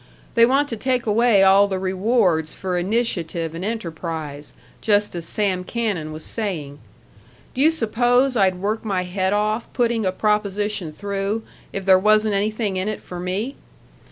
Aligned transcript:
They 0.33 0.47
want 0.47 0.67
to 0.69 0.75
take 0.75 1.05
away 1.05 1.43
all 1.43 1.67
the 1.67 1.77
rewards 1.77 2.55
for 2.55 2.75
initiative 2.75 3.53
and 3.53 3.63
enterprise, 3.63 4.55
just 4.81 5.13
as 5.13 5.27
Sam 5.27 5.63
Cannon 5.63 6.11
was 6.11 6.25
saying. 6.25 6.79
Do 7.53 7.61
you 7.61 7.69
s'pose 7.69 8.35
I'd 8.35 8.55
work 8.55 8.83
my 8.83 9.03
head 9.03 9.31
off 9.31 9.71
putting 9.73 10.03
a 10.07 10.11
proposition 10.11 10.91
through 10.91 11.43
if 11.71 11.85
there 11.85 11.99
wasn't 11.99 12.33
anything 12.33 12.77
in 12.77 12.87
it 12.87 12.99
for 13.03 13.19
me? 13.19 13.57